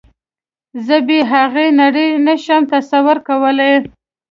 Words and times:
زه 0.85 0.95
بې 1.07 1.19
هغې 1.31 1.67
نړۍ 1.81 2.09
نشم 2.25 2.61
تصور 2.73 3.17
کولی 3.27 3.73